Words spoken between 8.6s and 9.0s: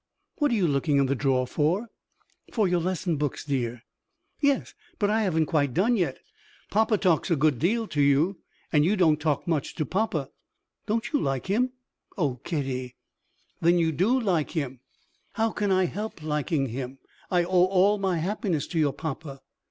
and you